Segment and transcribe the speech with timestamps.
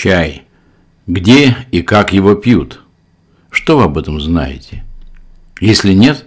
[0.00, 0.44] Чай.
[1.08, 2.82] Где и как его пьют?
[3.50, 4.84] Что вы об этом знаете?
[5.60, 6.24] Если нет,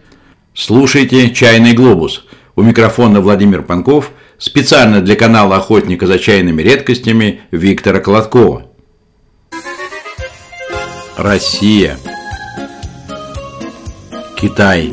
[0.54, 2.26] слушайте «Чайный глобус».
[2.58, 8.70] У микрофона Владимир Панков, специально для канала «Охотника за чайными редкостями» Виктора Колоткова.
[11.16, 11.98] Россия.
[14.36, 14.92] Китай.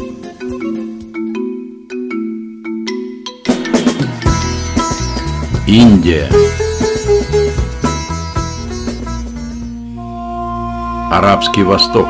[5.67, 6.31] Индия.
[11.11, 12.07] Арабский Восток.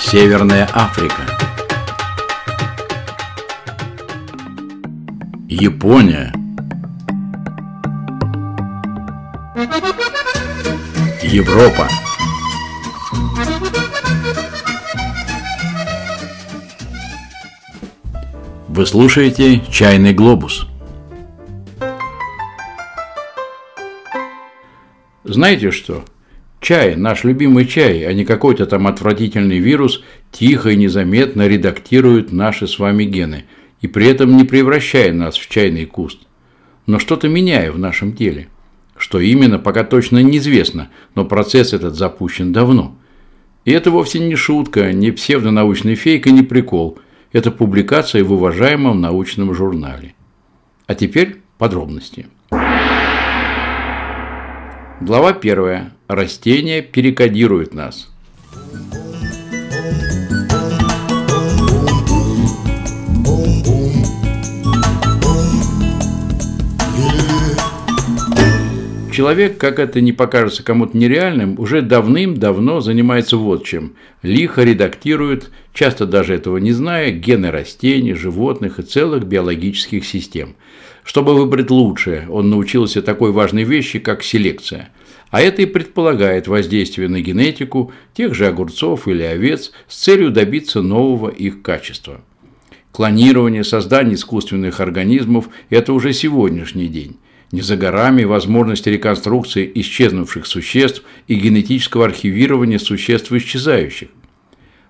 [0.00, 1.22] Северная Африка.
[5.48, 6.32] Япония.
[11.24, 11.88] Европа.
[18.68, 20.68] Вы слушаете «Чайный глобус».
[25.30, 26.04] Знаете что?
[26.60, 32.66] Чай, наш любимый чай, а не какой-то там отвратительный вирус, тихо и незаметно редактирует наши
[32.66, 33.44] с вами гены,
[33.80, 36.18] и при этом не превращая нас в чайный куст,
[36.86, 38.48] но что-то меняя в нашем теле.
[38.96, 42.98] Что именно, пока точно неизвестно, но процесс этот запущен давно.
[43.64, 46.98] И это вовсе не шутка, не псевдонаучный фейк и не прикол.
[47.32, 50.14] Это публикация в уважаемом научном журнале.
[50.88, 52.26] А теперь подробности.
[55.00, 55.92] Глава первая.
[56.08, 58.10] Растения перекодируют нас.
[69.10, 73.94] Человек, как это не покажется кому-то нереальным, уже давным-давно занимается вот чем.
[74.22, 80.56] Лихо редактирует, часто даже этого не зная, гены растений, животных и целых биологических систем–
[81.04, 84.90] чтобы выбрать лучшее, он научился такой важной вещи, как селекция.
[85.30, 90.82] А это и предполагает воздействие на генетику тех же огурцов или овец с целью добиться
[90.82, 92.20] нового их качества.
[92.92, 97.16] Клонирование, создание искусственных организмов– это уже сегодняшний день.
[97.52, 104.08] Не за горами возможность реконструкции исчезнувших существ и генетического архивирования существ исчезающих.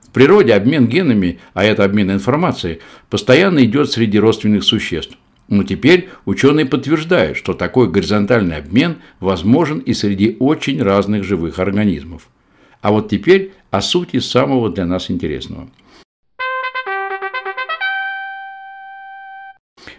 [0.03, 5.17] В природе обмен генами, а это обмен информацией, постоянно идет среди родственных существ.
[5.51, 12.29] Но теперь ученые подтверждают, что такой горизонтальный обмен возможен и среди очень разных живых организмов.
[12.81, 15.69] А вот теперь о сути самого для нас интересного.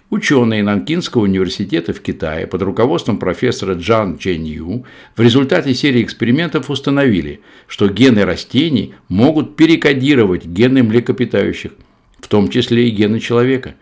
[0.09, 4.85] Ученые Нанкинского университета в Китае под руководством профессора Джан Чен Ю
[5.15, 11.73] в результате серии экспериментов установили, что гены растений могут перекодировать гены млекопитающих,
[12.19, 13.75] в том числе и гены человека.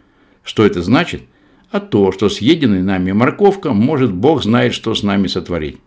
[0.43, 1.21] Что это значит–
[1.71, 5.77] а то, что съеденная нами морковка может бог знает, что с нами сотворить.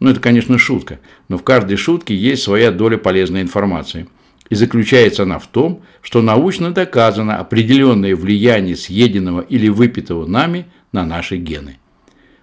[0.00, 4.08] Ну, это, конечно, шутка, но в каждой шутке есть своя доля полезной информации.
[4.50, 11.04] И заключается она в том, что научно доказано определенное влияние съеденного или выпитого нами на
[11.04, 11.78] наши гены.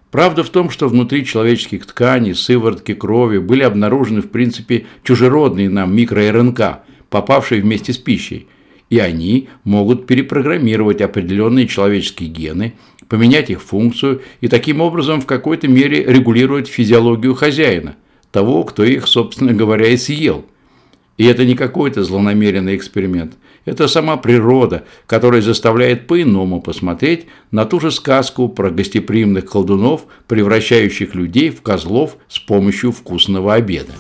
[0.10, 5.96] Правда в том, что внутри человеческих тканей, сыворотки крови были обнаружены в принципе чужеродные нам
[5.96, 6.80] микро-РНК,
[7.10, 8.48] попавшие вместе с пищей–
[8.92, 12.74] и они могут перепрограммировать определенные человеческие гены,
[13.08, 17.96] поменять их функцию и таким образом в какой-то мере регулировать физиологию хозяина,
[18.32, 20.46] того, кто их, собственно говоря, и съел.
[21.18, 23.38] И это не какой-то злонамеренный эксперимент.
[23.64, 31.16] Это сама природа, которая заставляет по-иному посмотреть на ту же сказку про гостеприимных колдунов, превращающих
[31.16, 33.94] людей в козлов с помощью вкусного обеда.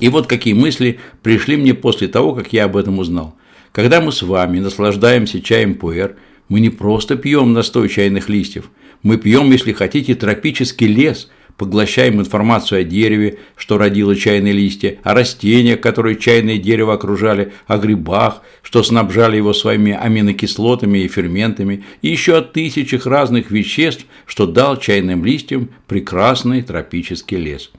[0.00, 3.34] И вот какие мысли пришли мне после того, как я об этом узнал.
[3.72, 6.16] Когда мы с вами наслаждаемся чаем пуэр,
[6.48, 8.70] мы не просто пьем настой чайных листьев,
[9.02, 15.14] мы пьем, если хотите, тропический лес, поглощаем информацию о дереве, что родило чайные листья, о
[15.14, 22.08] растениях, которые чайное дерево окружали, о грибах, что снабжали его своими аминокислотами и ферментами, и
[22.08, 27.70] еще о тысячах разных веществ, что дал чайным листьям прекрасный тропический лес.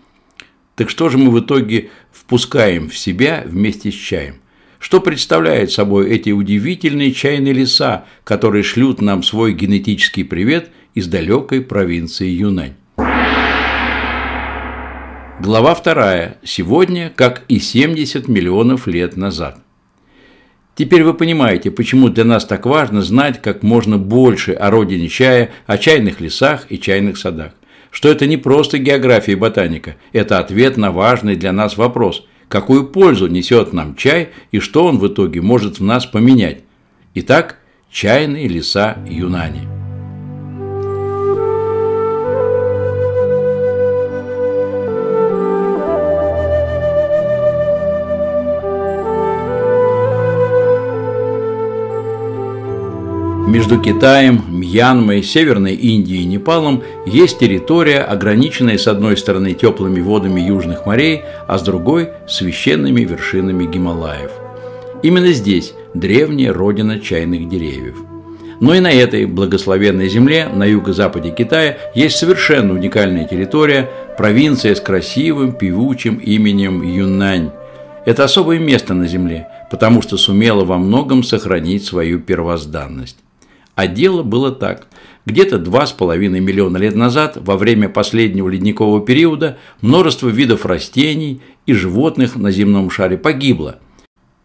[0.80, 4.36] Так что же мы в итоге впускаем в себя вместе с чаем?
[4.80, 11.60] Что представляют собой эти удивительные чайные леса, которые шлют нам свой генетический привет из далекой
[11.60, 12.76] провинции Юнань?
[15.42, 16.38] Глава вторая.
[16.46, 19.60] Сегодня, как и 70 миллионов лет назад.
[20.76, 25.52] Теперь вы понимаете, почему для нас так важно знать как можно больше о родине чая,
[25.68, 27.52] о чайных лесах и чайных садах.
[27.92, 32.88] Что это не просто география и ботаника, это ответ на важный для нас вопрос– какую
[32.88, 36.64] пользу несет нам чай и что он в итоге может в нас поменять.
[37.14, 37.60] Итак,
[37.90, 39.79] чайные леса Юнани.
[53.50, 60.40] Между Китаем, Мьянмой, Северной Индией и Непалом есть территория, ограниченная с одной стороны теплыми водами
[60.40, 64.30] южных морей, а с другой– священными вершинами Гималаев.
[65.02, 67.96] Именно здесь древняя родина чайных деревьев.
[68.60, 74.80] Но и на этой благословенной земле, на юго-западе Китая, есть совершенно уникальная территория, провинция с
[74.80, 77.50] красивым певучим именем Юннань.
[78.06, 83.18] Это особое место на земле, потому что сумела во многом сохранить свою первозданность.
[83.80, 84.88] А дело было так.
[85.26, 92.36] Где-то 2,5 миллиона лет назад, во время последнего ледникового периода, множество видов растений и животных
[92.36, 93.80] на земном шаре погибло.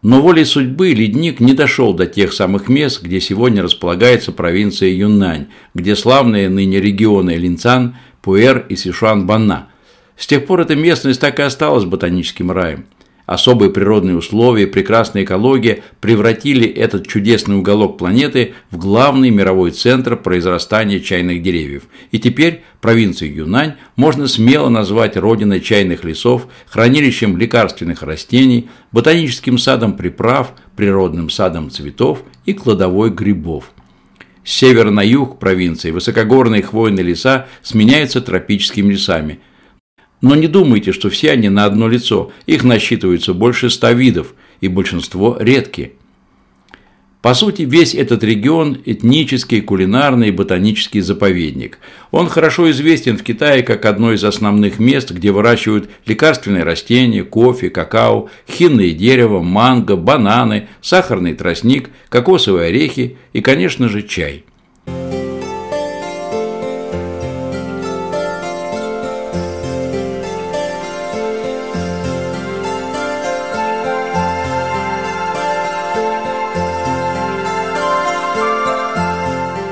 [0.01, 5.47] Но волей судьбы ледник не дошел до тех самых мест, где сегодня располагается провинция Юннань,
[5.73, 9.67] где славные ныне регионы Линцан, Пуэр и Сишуан-Банна.
[10.15, 12.85] С тех пор эта местность так и осталась ботаническим раем.
[13.25, 20.99] Особые природные условия, прекрасная экология превратили этот чудесный уголок планеты в главный мировой центр произрастания
[20.99, 21.83] чайных деревьев.
[22.11, 29.93] И теперь провинцию Юнань можно смело назвать родиной чайных лесов, хранилищем лекарственных растений, ботаническим садом
[29.93, 33.71] приправ, природным садом цветов и кладовой грибов.
[34.43, 39.39] С севера на юг провинции высокогорные хвойные леса сменяются тропическими лесами–
[40.25, 44.67] но не думайте, что все они на одно лицо, их насчитывается больше ста видов, и
[44.67, 45.91] большинство редкие.
[47.21, 51.77] По сути, весь этот регион– этнический, кулинарный и ботанический заповедник.
[52.09, 57.69] Он хорошо известен в Китае как одно из основных мест, где выращивают лекарственные растения, кофе,
[57.69, 64.43] какао, хинное дерево, манго, бананы, сахарный тростник, кокосовые орехи и, конечно же, чай.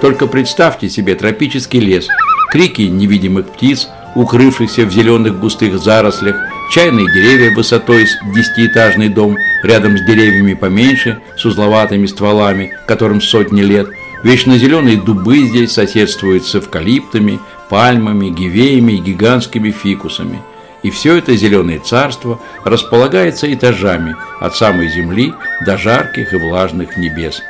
[0.03, 2.09] Только представьте себе тропический лес,
[2.51, 6.35] крики невидимых птиц, укрывшихся в зеленых густых зарослях,
[6.73, 13.61] чайные деревья высотой с десятиэтажный дом, рядом с деревьями поменьше, с узловатыми стволами, которым сотни
[13.61, 13.87] лет.
[14.25, 17.39] Вечно зеленые дубы здесь соседствуют с эвкалиптами,
[17.69, 20.41] пальмами, гивеями и гигантскими фикусами.
[20.81, 25.33] И все это зеленое царство располагается этажами от самой земли
[25.65, 27.41] до жарких и влажных небес.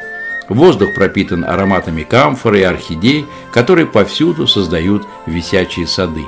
[0.49, 6.23] Воздух пропитан ароматами камфоры и орхидей, которые повсюду создают висячие сады.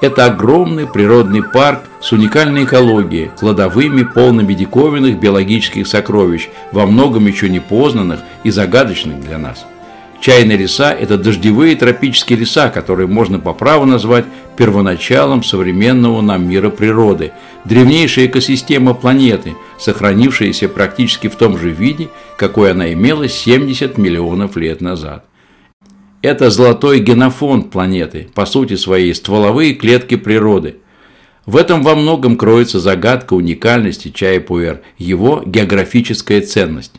[0.00, 7.50] Это огромный природный парк с уникальной экологией, кладовыми, полными диковинных биологических сокровищ, во многом еще
[7.50, 9.66] не познанных и загадочных для нас.
[10.20, 14.26] Чайные леса– это дождевые тропические леса, которые можно по праву назвать
[14.56, 17.32] первоначалом современного нам мира природы,
[17.64, 24.80] древнейшая экосистема планеты, сохранившаяся практически в том же виде, какой она имела 70 миллионов лет
[24.80, 25.24] назад.
[26.22, 30.76] Это золотой генофонд планеты, по сути своей стволовые клетки природы.
[31.46, 36.92] В этом во многом кроется загадка уникальности чая пуэр, его географическая ценность.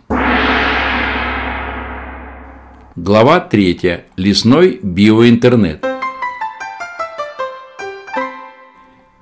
[2.95, 3.99] Глава 3.
[4.17, 5.90] Лесной биоинтернет.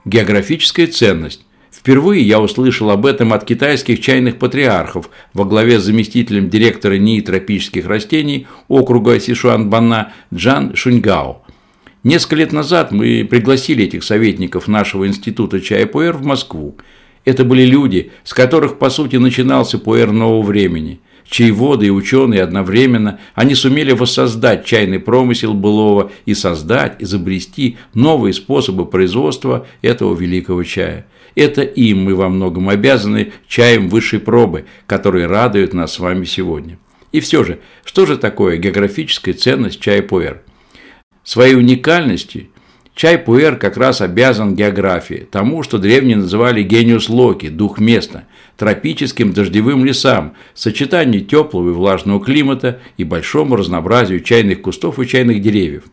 [0.05, 1.45] Географическая ценность.
[1.71, 7.21] Впервые я услышал об этом от китайских чайных патриархов во главе с заместителем директора НИИ
[7.21, 11.41] тропических растений округа Сишуан-Банна Джан Шуньгао.
[12.03, 16.77] Несколько лет назад мы пригласили этих советников нашего института чая Пуэр в Москву.
[17.25, 23.19] Это были люди, с которых, по сути, начинался Пуэр нового времени– чаеводы и ученые одновременно,
[23.35, 31.05] они сумели воссоздать чайный промысел былого и создать, изобрести новые способы производства этого великого чая.
[31.35, 36.79] Это им мы во многом обязаны чаем высшей пробы, который радует нас с вами сегодня.
[37.11, 40.41] И все же, что же такое географическая ценность чая пуэр?
[41.23, 42.47] Своей уникальностью
[42.99, 48.25] Чай Пуэр как раз обязан географии, тому, что древние называли гениус локи, дух места,
[48.57, 55.41] тропическим дождевым лесам, сочетанию теплого и влажного климата и большому разнообразию чайных кустов и чайных
[55.41, 55.83] деревьев.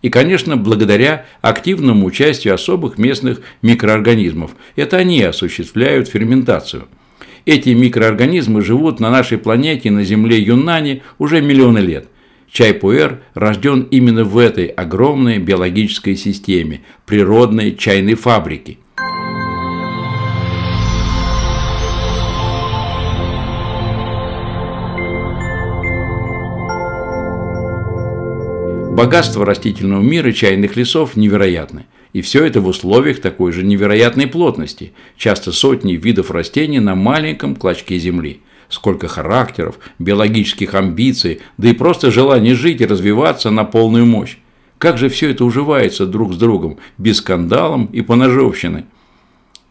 [0.00, 4.52] И, конечно, благодаря активному участию особых местных микроорганизмов.
[4.74, 6.88] Это они осуществляют ферментацию.
[7.44, 12.08] Эти микроорганизмы живут на нашей планете, на Земле Юннани, уже миллионы лет.
[12.54, 18.78] Чай-пуэр рожден именно в этой огромной биологической системе природной чайной фабрики.
[28.92, 31.86] Богатство растительного мира чайных лесов невероятны.
[32.12, 37.56] И все это в условиях такой же невероятной плотности, часто сотни видов растений на маленьком
[37.56, 38.42] клочке земли.
[38.68, 44.38] Сколько характеров, биологических амбиций, да и просто желание жить и развиваться на полную мощь.
[44.78, 48.84] Как же все это уживается друг с другом, без скандалом и поножовщины?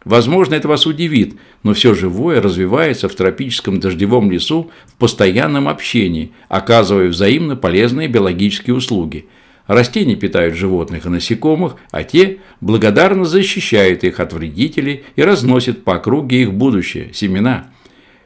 [0.05, 6.31] Возможно, это вас удивит, но все живое развивается в тропическом дождевом лесу в постоянном общении,
[6.49, 9.27] оказывая взаимно полезные биологические услуги.
[9.65, 15.95] Растения питают животных и насекомых, а те благодарно защищают их от вредителей и разносят по
[15.95, 17.67] округе их будущее– семена.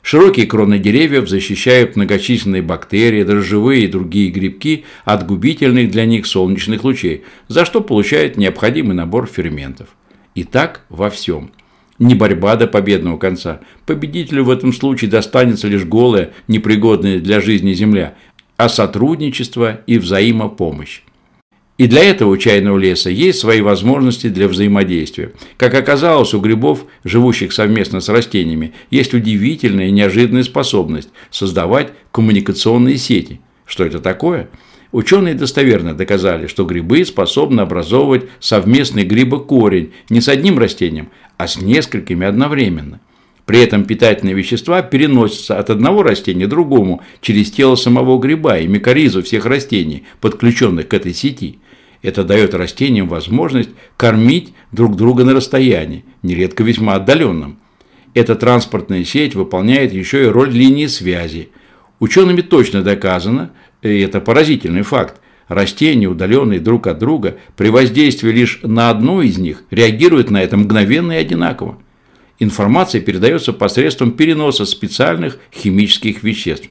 [0.10, 6.86] Широкие кроны деревьев защищают многочисленные бактерии, дрожжевые и другие грибки от губительных для них солнечных
[6.86, 9.90] лучей, за что получают необходимый набор ферментов.
[10.34, 11.52] И так во всем–
[12.00, 13.60] не борьба до победного конца.
[13.86, 18.16] Победителю в этом случае достанется лишь голая, непригодная для жизни земля,
[18.56, 21.02] а сотрудничество и взаимопомощь.
[21.78, 25.32] И для этого у чайного леса есть свои возможности для взаимодействия.
[25.58, 32.98] Как оказалось, у грибов, живущих совместно с растениями, есть удивительная и неожиданная способность создавать коммуникационные
[32.98, 33.42] сети.
[33.66, 34.50] Что это такое?
[34.92, 41.62] Ученые достоверно доказали, что грибы способны образовывать совместный грибокорень не с одним растением, а с
[41.62, 43.02] несколькими одновременно.
[43.46, 48.68] При этом питательные вещества переносятся от одного растения к другому через тело самого гриба и
[48.68, 51.60] микоризу всех растений, подключенных к этой сети.
[52.02, 57.60] Это дает растениям возможность кормить друг друга на расстоянии, нередко весьма отдаленном.
[58.14, 61.50] Эта транспортная сеть выполняет еще и роль линии связи.
[62.00, 63.52] Учеными точно доказано,
[63.82, 69.38] и это поразительный факт, Растения, удаленные друг от друга, при воздействии лишь на одно из
[69.38, 71.78] них, реагируют на это мгновенно и одинаково.
[72.40, 76.68] Информация передается посредством переноса специальных химических веществ.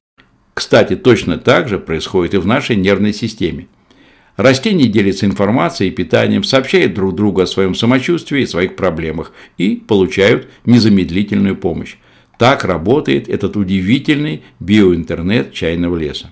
[0.52, 3.66] Кстати, точно так же происходит и в нашей нервной системе.
[4.36, 9.76] Растения делятся информацией и питанием, сообщают друг другу о своем самочувствии и своих проблемах и
[9.76, 11.96] получают незамедлительную помощь.
[12.38, 16.30] Так работает этот удивительный биоинтернет чайного леса.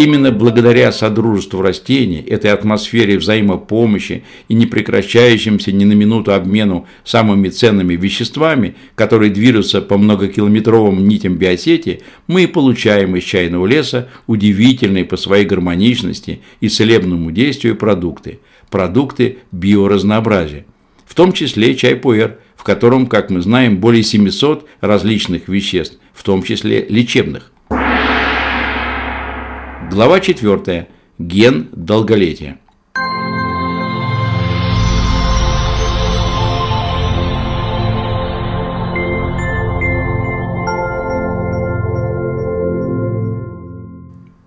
[0.00, 7.96] Именно благодаря содружеству растений, этой атмосфере взаимопомощи и непрекращающимся ни на минуту обмену самыми ценными
[7.96, 15.44] веществами, которые движутся по многокилометровым нитям биосети, мы получаем из чайного леса удивительные по своей
[15.44, 18.38] гармоничности и целебному действию продукты.
[18.70, 20.64] Продукты биоразнообразия.
[21.04, 26.42] В том числе чай-пуэр, в котором, как мы знаем, более 700 различных веществ, в том
[26.42, 27.52] числе лечебных.
[29.90, 30.86] Глава 4.
[31.18, 32.58] Ген долголетия.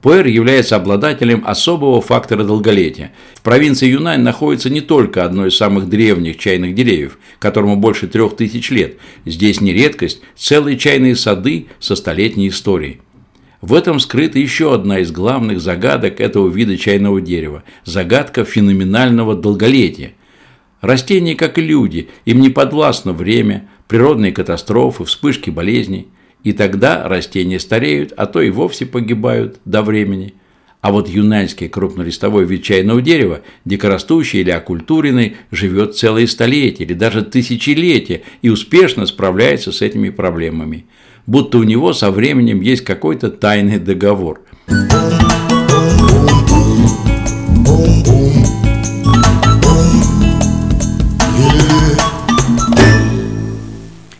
[0.01, 3.12] Пуэр является обладателем особого фактора долголетия.
[3.35, 8.38] В провинции Юнань находится не только одно из самых древних чайных деревьев, которому больше трех
[8.38, 8.95] тысяч лет.
[9.25, 13.01] Здесь не редкость целые чайные сады со столетней историей.
[13.63, 20.15] В этом скрыта еще одна из главных загадок этого вида чайного дерева– загадка феноменального долголетия.
[20.82, 26.10] Растения, как и люди, им не подвластно время, природные катастрофы, вспышки болезней.
[26.43, 30.34] И тогда растения стареют, а то и вовсе погибают до времени.
[30.82, 37.22] А вот юнаньский крупнолистовой вид чайного дерева, дикорастущий или оккультуренный, живет целые столетия или даже
[37.22, 40.86] тысячелетия и успешно справляется с этими проблемами–
[41.25, 44.42] будто у него со временем есть какой-то тайный договор.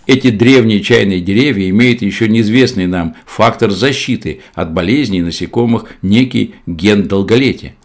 [0.06, 7.08] Эти древние чайные деревья имеют еще неизвестный нам фактор защиты от болезней насекомых, некий ген
[7.08, 7.76] долголетия.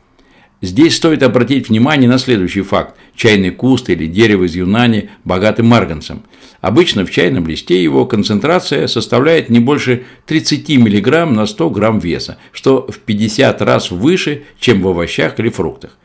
[0.60, 2.96] Здесь стоит обратить внимание на следующий факт.
[3.14, 6.24] Чайный куст или дерево из Юнани богаты марганцем.
[6.60, 12.38] Обычно в чайном листе его концентрация составляет не больше 30 мг на 100 грамм веса,
[12.50, 15.96] что в 50 раз выше, чем в овощах или фруктах.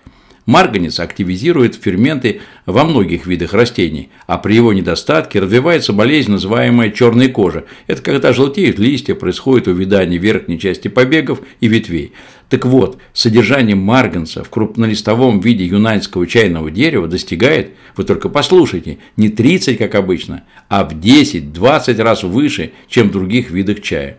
[0.45, 7.29] Марганец активизирует ферменты во многих видах растений, а при его недостатке развивается болезнь, называемая черной
[7.29, 7.63] кожей.
[7.88, 12.12] Это когда желтеют листья, происходит увядание верхней части побегов и ветвей.
[12.50, 19.29] Так вот, содержание марганца в крупнолистовом виде юнаньского чайного дерева достигает, вы только послушайте, не
[19.29, 24.17] 30, как обычно, а в 10-20 раз выше, чем в других видах чая.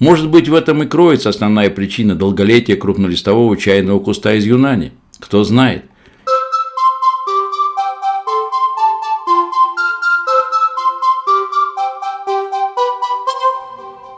[0.00, 4.92] Может быть, в этом и кроется основная причина долголетия крупнолистового чайного куста из Юнани.
[5.20, 5.84] Кто знает.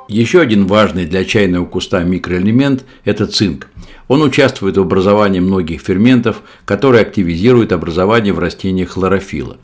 [0.09, 3.69] Еще один важный для чайного куста микроэлемент– это цинк.
[4.09, 9.59] Он участвует в образовании многих ферментов, которые активизируют образование в растениях хлорофила.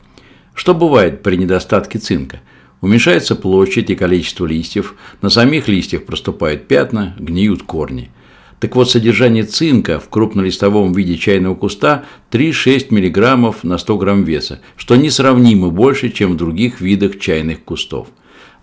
[0.53, 2.41] Что бывает при недостатке цинка?
[2.83, 8.11] Уменьшается площадь и количество листьев, на самих листьях проступают пятна, гниют корни.
[8.59, 14.59] Так вот, содержание цинка в крупнолистовом виде чайного куста 3-6 мг на 100 г веса,
[14.75, 18.09] что несравнимо больше, чем в других видах чайных кустов.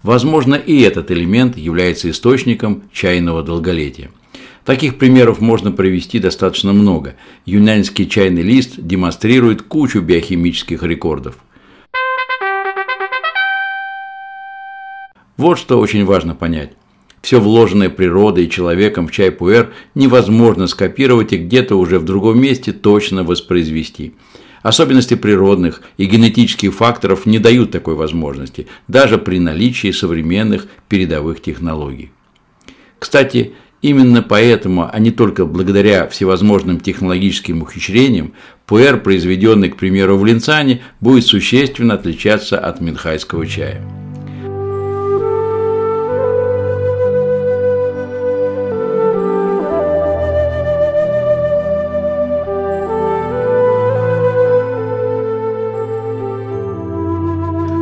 [0.03, 4.11] Возможно, и этот элемент является источником чайного долголетия.
[4.67, 7.17] Таких примеров можно привести достаточно много.
[7.47, 11.39] Юнаньский чайный лист демонстрирует кучу биохимических рекордов.
[15.41, 16.73] Вот что очень важно понять.
[17.23, 22.39] Все вложенное природой и человеком в чай пуэр невозможно скопировать и где-то уже в другом
[22.39, 24.13] месте точно воспроизвести.
[24.63, 32.11] Особенности природных и генетических факторов не дают такой возможности, даже при наличии современных передовых технологий.
[32.99, 38.35] Кстати, именно поэтому, а не только благодаря всевозможным технологическим ухищрениям,
[38.67, 43.83] пуэр, произведенный, к примеру, в Линцане, будет существенно отличаться от минхайского чая.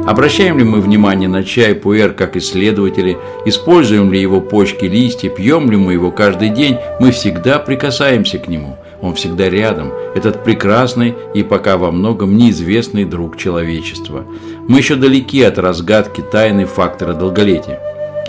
[0.08, 5.70] Обращаем ли мы внимание на чай пуэр как исследователи, используем ли его почки, листья, пьем
[5.70, 8.78] ли мы его каждый день, мы всегда прикасаемся к нему.
[9.02, 14.24] Он всегда рядом, этот прекрасный и пока во многом неизвестный друг человечества.
[14.66, 17.78] Мы еще далеки от разгадки тайны фактора долголетия.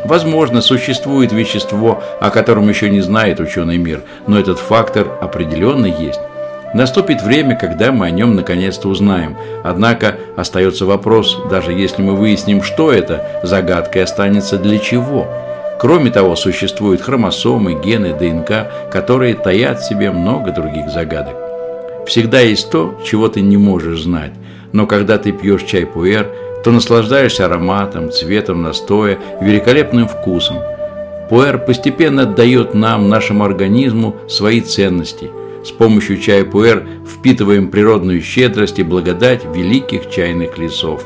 [0.03, 6.20] Возможно, существует вещество, о котором еще не знает ученый мир, но этот фактор определенно есть.
[6.74, 9.36] Наступит время, когда мы о нем наконец-то узнаем.
[9.64, 15.27] Однако остается вопрос, даже если мы выясним, что это, загадкой останется для чего.
[15.79, 21.36] Кроме того, существуют хромосомы, гены, ДНК, которые таят в себе много других загадок.
[22.05, 24.34] Всегда есть то, чего ты не можешь знать.
[24.72, 26.27] Но когда ты пьешь чай пуэр,
[26.64, 30.58] то наслаждаешься ароматом, цветом настоя, великолепным вкусом.
[31.29, 35.32] Пуэр постепенно отдает нам, нашему организму, свои ценности–
[35.63, 41.05] с помощью чая пуэр впитываем природную щедрость и благодать великих чайных лесов.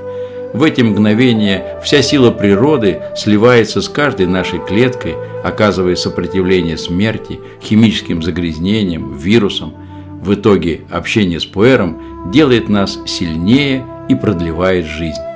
[0.54, 8.22] В эти мгновения вся сила природы сливается с каждой нашей клеткой, оказывая сопротивление смерти, химическим
[8.22, 9.74] загрязнениям, вирусам.
[10.22, 15.33] В итоге общение с пуэром делает нас сильнее и продлевает жизнь.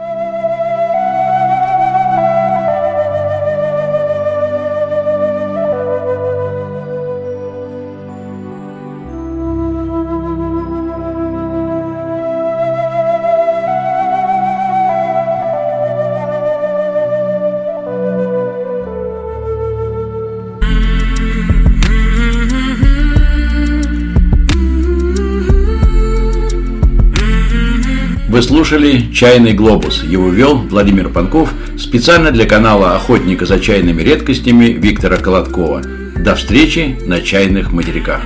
[28.38, 30.04] Вы слушали «Чайный глобус».
[30.04, 35.82] Его вел Владимир Панков специально для канала «Охотника за чайными редкостями» Виктора Колодкова.
[36.16, 38.22] До встречи на чайных материках.